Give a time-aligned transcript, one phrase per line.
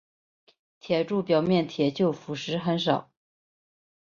[0.79, 3.11] 铁柱表面铁锈腐蚀很少。